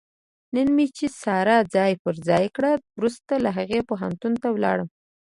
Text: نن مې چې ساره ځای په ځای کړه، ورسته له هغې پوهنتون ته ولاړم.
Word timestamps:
نن 0.55 0.67
مې 0.75 0.85
چې 0.97 1.05
ساره 1.21 1.57
ځای 1.75 1.91
په 2.03 2.09
ځای 2.27 2.45
کړه، 2.55 2.71
ورسته 2.99 3.33
له 3.45 3.49
هغې 3.57 3.79
پوهنتون 3.89 4.33
ته 4.41 4.47
ولاړم. 4.55 4.87